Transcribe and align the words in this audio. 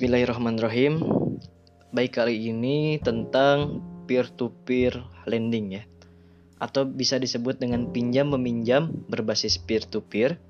Bismillahirrahmanirrahim. 0.00 1.04
Baik 1.92 2.16
kali 2.16 2.48
ini 2.48 2.96
tentang 3.04 3.84
peer-to-peer 4.08 4.96
lending 5.28 5.76
ya. 5.76 5.84
Atau 6.56 6.88
bisa 6.88 7.20
disebut 7.20 7.60
dengan 7.60 7.92
pinjam 7.92 8.32
meminjam 8.32 8.88
berbasis 9.12 9.60
peer-to-peer. 9.60 10.40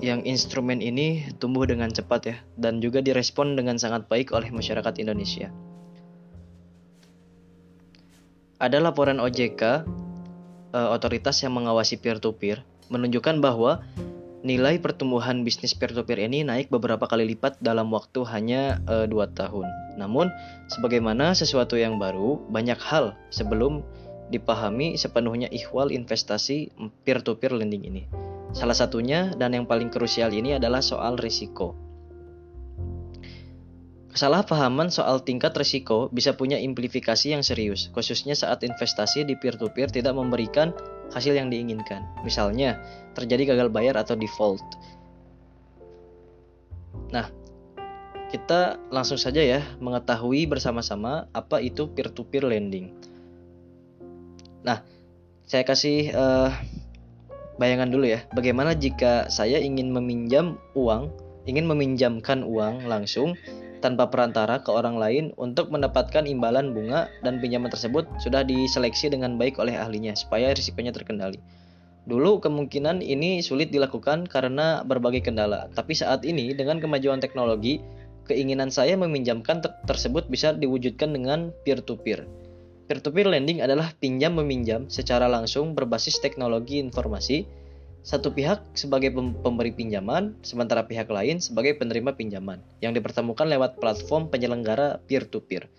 Yang 0.00 0.24
instrumen 0.24 0.80
ini 0.80 1.36
tumbuh 1.36 1.68
dengan 1.68 1.92
cepat 1.92 2.20
ya 2.24 2.40
dan 2.56 2.80
juga 2.80 3.04
direspon 3.04 3.60
dengan 3.60 3.76
sangat 3.76 4.08
baik 4.08 4.32
oleh 4.32 4.48
masyarakat 4.48 4.96
Indonesia. 5.04 5.52
Ada 8.56 8.80
laporan 8.80 9.20
OJK 9.20 9.84
eh, 10.72 10.88
otoritas 10.96 11.44
yang 11.44 11.60
mengawasi 11.60 12.00
peer-to-peer 12.00 12.64
menunjukkan 12.88 13.44
bahwa 13.44 13.84
nilai 14.44 14.76
pertumbuhan 14.76 15.40
bisnis 15.40 15.72
peer-to-peer 15.72 16.28
ini 16.28 16.44
naik 16.44 16.68
beberapa 16.68 17.08
kali 17.08 17.24
lipat 17.32 17.58
dalam 17.64 17.88
waktu 17.88 18.28
hanya 18.28 18.78
uh, 18.84 19.08
eh, 19.08 19.10
2 19.10 19.40
tahun. 19.40 19.66
Namun, 19.96 20.28
sebagaimana 20.68 21.32
sesuatu 21.32 21.80
yang 21.80 21.96
baru, 21.96 22.44
banyak 22.52 22.76
hal 22.76 23.16
sebelum 23.32 23.80
dipahami 24.28 25.00
sepenuhnya 25.00 25.48
ihwal 25.48 25.88
investasi 25.88 26.68
peer-to-peer 27.08 27.56
lending 27.56 27.88
ini. 27.88 28.02
Salah 28.54 28.76
satunya 28.76 29.34
dan 29.34 29.56
yang 29.56 29.66
paling 29.66 29.90
krusial 29.90 30.30
ini 30.30 30.60
adalah 30.60 30.84
soal 30.84 31.18
risiko. 31.18 31.83
Kesalahpahaman 34.14 34.94
soal 34.94 35.26
tingkat 35.26 35.58
risiko 35.58 36.06
bisa 36.14 36.38
punya 36.38 36.54
implikasi 36.54 37.34
yang 37.34 37.42
serius, 37.42 37.90
khususnya 37.90 38.38
saat 38.38 38.62
investasi 38.62 39.26
di 39.26 39.34
peer-to-peer 39.34 39.90
tidak 39.90 40.14
memberikan 40.14 40.70
hasil 41.10 41.34
yang 41.34 41.50
diinginkan. 41.50 42.06
Misalnya, 42.22 42.78
terjadi 43.18 43.58
gagal 43.58 43.74
bayar 43.74 43.98
atau 43.98 44.14
default. 44.14 44.62
Nah, 47.10 47.26
kita 48.30 48.78
langsung 48.94 49.18
saja 49.18 49.42
ya 49.42 49.66
mengetahui 49.82 50.46
bersama-sama 50.46 51.26
apa 51.34 51.58
itu 51.58 51.90
peer-to-peer 51.90 52.46
lending. 52.46 52.94
Nah, 54.62 54.86
saya 55.42 55.66
kasih 55.66 56.14
uh, 56.14 56.54
bayangan 57.58 57.90
dulu 57.90 58.14
ya, 58.14 58.22
bagaimana 58.30 58.78
jika 58.78 59.26
saya 59.26 59.58
ingin 59.58 59.90
meminjam 59.90 60.54
uang, 60.78 61.10
ingin 61.50 61.66
meminjamkan 61.66 62.46
uang 62.46 62.86
langsung 62.86 63.34
tanpa 63.84 64.08
perantara 64.08 64.64
ke 64.64 64.72
orang 64.72 64.96
lain 64.96 65.36
untuk 65.36 65.68
mendapatkan 65.68 66.24
imbalan 66.24 66.72
bunga 66.72 67.12
dan 67.20 67.36
pinjaman 67.36 67.68
tersebut 67.68 68.08
sudah 68.16 68.40
diseleksi 68.40 69.12
dengan 69.12 69.36
baik 69.36 69.60
oleh 69.60 69.76
ahlinya 69.76 70.16
supaya 70.16 70.56
risikonya 70.56 70.96
terkendali. 70.96 71.36
Dulu 72.08 72.40
kemungkinan 72.40 73.04
ini 73.04 73.44
sulit 73.44 73.68
dilakukan 73.68 74.24
karena 74.24 74.80
berbagai 74.88 75.28
kendala, 75.28 75.68
tapi 75.76 75.92
saat 75.92 76.24
ini 76.24 76.56
dengan 76.56 76.80
kemajuan 76.80 77.20
teknologi, 77.20 77.84
keinginan 78.24 78.72
saya 78.72 78.96
meminjamkan 78.96 79.60
ter 79.60 79.76
tersebut 79.84 80.32
bisa 80.32 80.56
diwujudkan 80.56 81.12
dengan 81.12 81.52
peer-to-peer. 81.68 82.24
Peer-to-peer 82.88 83.28
lending 83.28 83.64
adalah 83.64 83.92
pinjam 84.00 84.36
meminjam 84.36 84.88
secara 84.88 85.28
langsung 85.28 85.76
berbasis 85.76 86.20
teknologi 86.20 86.80
informasi 86.80 87.63
satu 88.04 88.36
pihak 88.36 88.76
sebagai 88.76 89.16
pemberi 89.16 89.72
pinjaman, 89.72 90.36
sementara 90.44 90.84
pihak 90.84 91.08
lain 91.08 91.40
sebagai 91.40 91.80
penerima 91.80 92.12
pinjaman, 92.12 92.60
yang 92.84 92.92
dipertemukan 92.92 93.48
lewat 93.48 93.80
platform 93.80 94.28
penyelenggara 94.28 95.00
peer-to-peer. 95.08 95.72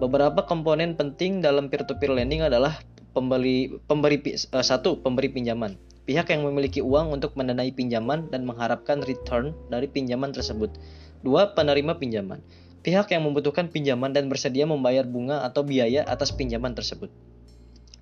Beberapa 0.00 0.48
komponen 0.48 0.96
penting 0.96 1.44
dalam 1.44 1.68
peer-to-peer 1.68 2.08
lending 2.08 2.40
adalah 2.48 2.80
pembeli, 3.12 3.68
pemberi 3.84 4.16
uh, 4.24 4.64
satu 4.64 5.04
pemberi 5.04 5.28
pinjaman, 5.28 5.76
pihak 6.08 6.32
yang 6.32 6.48
memiliki 6.48 6.80
uang 6.80 7.12
untuk 7.20 7.36
mendanai 7.36 7.68
pinjaman 7.68 8.32
dan 8.32 8.48
mengharapkan 8.48 9.04
return 9.04 9.52
dari 9.68 9.92
pinjaman 9.92 10.32
tersebut. 10.32 10.72
Dua, 11.20 11.52
penerima 11.52 12.00
pinjaman, 12.00 12.40
pihak 12.80 13.12
yang 13.12 13.28
membutuhkan 13.28 13.68
pinjaman 13.68 14.16
dan 14.16 14.32
bersedia 14.32 14.64
membayar 14.64 15.04
bunga 15.04 15.44
atau 15.44 15.60
biaya 15.68 16.00
atas 16.08 16.32
pinjaman 16.32 16.72
tersebut. 16.72 17.12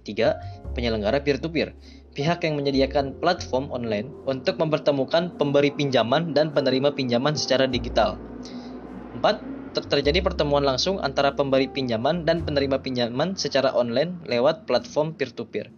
Tiga, 0.00 0.40
penyelenggara 0.72 1.20
peer-to-peer, 1.20 1.76
pihak 2.20 2.44
yang 2.44 2.60
menyediakan 2.60 3.16
platform 3.16 3.72
online 3.72 4.12
untuk 4.28 4.60
mempertemukan 4.60 5.40
pemberi 5.40 5.72
pinjaman 5.72 6.36
dan 6.36 6.52
penerima 6.52 6.92
pinjaman 6.92 7.32
secara 7.32 7.64
digital. 7.64 8.20
4. 9.16 9.80
Terjadi 9.88 10.20
pertemuan 10.20 10.60
langsung 10.60 11.00
antara 11.00 11.32
pemberi 11.32 11.72
pinjaman 11.72 12.28
dan 12.28 12.44
penerima 12.44 12.84
pinjaman 12.84 13.40
secara 13.40 13.72
online 13.72 14.20
lewat 14.28 14.68
platform 14.68 15.16
peer-to-peer. 15.16 15.72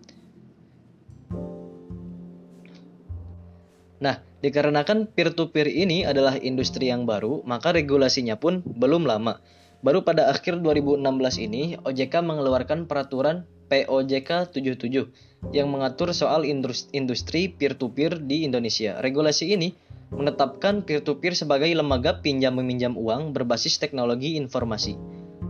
Nah, 4.03 4.19
dikarenakan 4.42 5.14
peer-to-peer 5.14 5.70
ini 5.70 6.03
adalah 6.03 6.34
industri 6.42 6.91
yang 6.91 7.06
baru, 7.06 7.47
maka 7.47 7.70
regulasinya 7.70 8.34
pun 8.34 8.66
belum 8.66 9.06
lama. 9.06 9.38
Baru 9.86 10.03
pada 10.03 10.26
akhir 10.26 10.59
2016 10.59 11.06
ini, 11.38 11.78
OJK 11.86 12.26
mengeluarkan 12.26 12.91
peraturan 12.91 13.47
POJK 13.72 14.53
77 14.53 15.56
yang 15.56 15.72
mengatur 15.72 16.12
soal 16.12 16.44
industri 16.93 17.49
peer-to-peer 17.49 18.21
di 18.21 18.44
Indonesia. 18.44 19.00
Regulasi 19.00 19.56
ini 19.56 19.72
menetapkan 20.12 20.84
peer-to-peer 20.84 21.33
sebagai 21.33 21.72
lembaga 21.72 22.21
pinjam 22.21 22.53
meminjam 22.60 22.93
uang 23.00 23.33
berbasis 23.33 23.81
teknologi 23.81 24.37
informasi. 24.37 25.00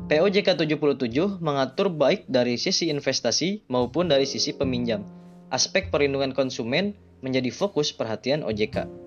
POJK 0.06 0.54
77 0.54 1.42
mengatur 1.42 1.90
baik 1.90 2.30
dari 2.30 2.54
sisi 2.54 2.94
investasi 2.94 3.66
maupun 3.66 4.06
dari 4.06 4.22
sisi 4.22 4.54
peminjam. 4.54 5.02
Aspek 5.50 5.90
perlindungan 5.90 6.30
konsumen 6.30 6.94
menjadi 7.26 7.50
fokus 7.50 7.90
perhatian 7.90 8.46
OJK. 8.46 9.01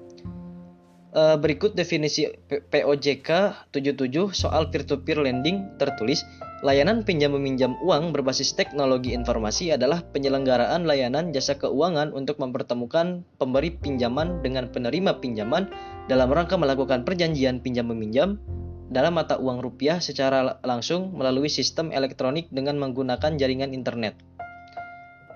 Eh, 1.16 1.38
berikut 1.40 1.80
definisi 1.80 2.28
POJK 2.52 3.30
77 3.72 4.36
soal 4.36 4.68
peer-to-peer 4.68 5.24
lending 5.24 5.80
tertulis 5.80 6.28
Layanan 6.60 7.08
pinjam 7.08 7.32
meminjam 7.32 7.78
uang 7.80 8.12
berbasis 8.12 8.52
teknologi 8.52 9.16
informasi 9.16 9.76
adalah 9.76 10.04
penyelenggaraan 10.12 10.84
layanan 10.84 11.30
jasa 11.30 11.56
keuangan 11.56 12.10
untuk 12.12 12.42
mempertemukan 12.42 13.22
pemberi 13.38 13.76
pinjaman 13.80 14.44
dengan 14.44 14.68
penerima 14.74 15.22
pinjaman 15.24 15.72
dalam 16.10 16.28
rangka 16.34 16.58
melakukan 16.58 17.08
perjanjian 17.08 17.62
pinjam 17.62 17.88
meminjam 17.88 18.42
dalam 18.90 19.14
mata 19.14 19.38
uang 19.38 19.62
rupiah 19.62 20.02
secara 20.02 20.58
langsung 20.66 21.14
melalui 21.14 21.54
sistem 21.54 21.94
elektronik 21.94 22.50
dengan 22.50 22.82
menggunakan 22.82 23.38
jaringan 23.38 23.70
internet. 23.70 24.18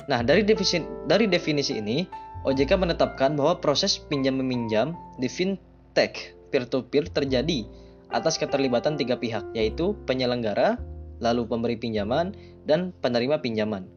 Nah, 0.09 0.25
dari 0.25 0.41
definisi, 0.41 0.81
dari 1.05 1.29
definisi 1.29 1.77
ini, 1.77 2.09
OJK 2.47 2.79
menetapkan 2.79 3.37
bahwa 3.37 3.61
proses 3.61 4.01
pinjam 4.01 4.39
meminjam 4.39 4.97
di 5.21 5.29
fintech 5.89 6.37
peer-to-peer 6.53 7.09
terjadi 7.09 7.65
atas 8.13 8.37
keterlibatan 8.37 8.93
tiga 8.97 9.17
pihak, 9.17 9.41
yaitu 9.57 9.97
penyelenggara, 10.05 10.77
lalu 11.21 11.45
pemberi 11.49 11.77
pinjaman, 11.77 12.33
dan 12.65 12.93
penerima 13.01 13.41
pinjaman. 13.41 13.89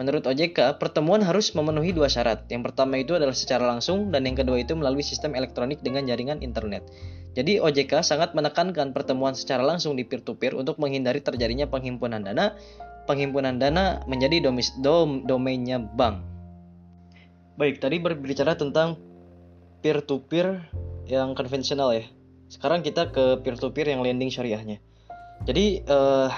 Menurut 0.00 0.24
OJK, 0.24 0.80
pertemuan 0.80 1.20
harus 1.20 1.52
memenuhi 1.52 1.92
dua 1.92 2.08
syarat. 2.08 2.48
Yang 2.48 2.72
pertama 2.72 2.96
itu 2.96 3.12
adalah 3.12 3.36
secara 3.36 3.68
langsung 3.68 4.08
dan 4.08 4.24
yang 4.24 4.36
kedua 4.36 4.64
itu 4.64 4.72
melalui 4.72 5.04
sistem 5.04 5.36
elektronik 5.36 5.84
dengan 5.84 6.08
jaringan 6.08 6.40
internet. 6.40 6.88
Jadi 7.36 7.60
OJK 7.60 8.00
sangat 8.00 8.32
menekankan 8.32 8.96
pertemuan 8.96 9.36
secara 9.36 9.60
langsung 9.60 9.96
di 9.96 10.04
peer-to-peer 10.04 10.56
untuk 10.56 10.80
menghindari 10.80 11.20
terjadinya 11.20 11.68
penghimpunan 11.68 12.24
dana. 12.24 12.56
Penghimpunan 13.04 13.60
dana 13.60 14.00
menjadi 14.08 14.48
domis, 14.48 14.72
dom, 14.80 15.28
domainnya 15.28 15.80
bank. 15.80 16.24
Baik, 17.60 17.80
tadi 17.80 18.00
berbicara 18.00 18.56
tentang 18.56 18.96
peer-to-peer 19.84 20.72
yang 21.12 21.36
konvensional 21.36 21.92
ya. 21.92 22.08
Sekarang 22.48 22.80
kita 22.80 23.12
ke 23.12 23.40
peer-to-peer 23.44 23.92
yang 23.92 24.00
lending 24.00 24.32
syariahnya. 24.32 24.80
Jadi 25.44 25.84
uh, 25.84 26.32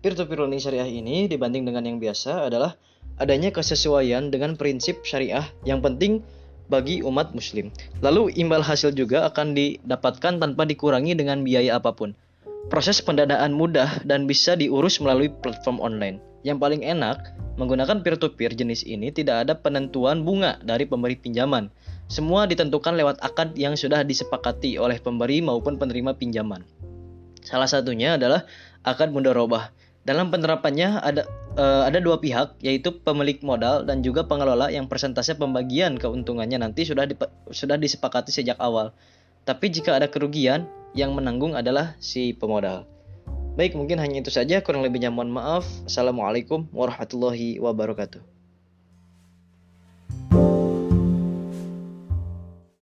peer-to-peer 0.00 0.40
lending 0.48 0.62
syariah 0.64 0.88
ini 0.88 1.28
dibanding 1.28 1.68
dengan 1.68 1.84
yang 1.84 2.00
biasa 2.00 2.48
adalah 2.48 2.76
adanya 3.20 3.52
kesesuaian 3.52 4.32
dengan 4.32 4.56
prinsip 4.56 5.04
syariah 5.04 5.44
yang 5.68 5.84
penting 5.84 6.24
bagi 6.68 7.04
umat 7.04 7.36
muslim. 7.36 7.68
Lalu 8.00 8.32
imbal 8.40 8.64
hasil 8.64 8.96
juga 8.96 9.28
akan 9.28 9.52
didapatkan 9.52 10.40
tanpa 10.40 10.64
dikurangi 10.64 11.12
dengan 11.12 11.44
biaya 11.44 11.76
apa 11.76 11.92
pun. 11.92 12.16
Proses 12.72 13.04
pendanaan 13.04 13.52
mudah 13.52 14.00
dan 14.08 14.24
bisa 14.24 14.56
diurus 14.56 14.96
melalui 14.96 15.28
platform 15.28 15.84
online. 15.84 16.16
Yang 16.44 16.58
paling 16.60 16.82
enak, 16.84 17.32
menggunakan 17.56 18.04
peer-to-peer 18.04 18.52
jenis 18.52 18.84
ini 18.84 19.08
tidak 19.08 19.48
ada 19.48 19.56
penentuan 19.56 20.22
bunga 20.22 20.60
dari 20.60 20.84
pemberi 20.84 21.16
pinjaman. 21.16 21.72
Semua 22.12 22.44
ditentukan 22.44 22.94
lewat 23.00 23.16
akad 23.24 23.56
yang 23.56 23.80
sudah 23.80 24.04
disepakati 24.04 24.76
oleh 24.76 25.00
pemberi 25.00 25.40
maupun 25.40 25.80
penerima 25.80 26.12
pinjaman. 26.20 26.60
Salah 27.40 27.68
satunya 27.68 28.20
adalah 28.20 28.44
akad 28.84 29.08
mudharabah. 29.08 29.72
Dalam 30.04 30.28
penerapannya 30.28 31.00
ada 31.00 31.24
uh, 31.56 31.88
ada 31.88 31.96
dua 31.96 32.20
pihak 32.20 32.60
yaitu 32.60 32.92
pemilik 32.92 33.40
modal 33.40 33.88
dan 33.88 34.04
juga 34.04 34.28
pengelola 34.28 34.68
yang 34.68 34.84
persentase 34.84 35.32
pembagian 35.32 35.96
keuntungannya 35.96 36.60
nanti 36.60 36.84
sudah 36.84 37.08
di, 37.08 37.16
sudah 37.48 37.80
disepakati 37.80 38.28
sejak 38.28 38.60
awal. 38.60 38.92
Tapi 39.48 39.72
jika 39.72 39.96
ada 39.96 40.12
kerugian, 40.12 40.68
yang 40.94 41.16
menanggung 41.16 41.56
adalah 41.58 41.96
si 41.98 42.36
pemodal. 42.36 42.86
Baik, 43.54 43.78
mungkin 43.78 44.02
hanya 44.02 44.18
itu 44.18 44.34
saja. 44.34 44.58
Kurang 44.66 44.82
lebihnya 44.82 45.14
mohon 45.14 45.30
maaf. 45.30 45.62
Assalamualaikum 45.86 46.66
warahmatullahi 46.74 47.62
wabarakatuh. 47.62 48.33